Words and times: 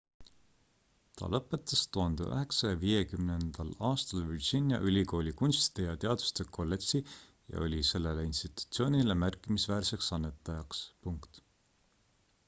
ta 1.19 1.27
lõpetas 1.33 1.81
1950 1.97 3.75
aastal 3.89 4.23
virginia 4.31 4.79
ülikooli 4.93 5.33
kunstide 5.43 5.85
ja 5.87 5.93
teaduste 6.05 6.47
kolledži 6.57 7.03
ja 7.03 7.61
oli 7.69 7.83
sellele 7.93 8.25
institutsioonile 8.31 9.19
märkimisväärseks 9.27 10.09
annetajaks 10.21 10.83